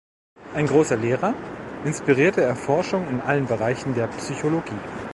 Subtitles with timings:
[0.55, 1.35] Ein großer Lehrer,
[1.85, 4.79] inspirierte er Forschung in allen Bereichen der Psychologie.